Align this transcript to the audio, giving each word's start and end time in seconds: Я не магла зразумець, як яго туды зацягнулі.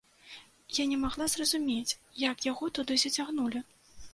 Я 0.77 0.83
не 0.93 0.97
магла 1.03 1.27
зразумець, 1.33 1.99
як 2.29 2.49
яго 2.51 2.71
туды 2.79 2.93
зацягнулі. 3.03 3.59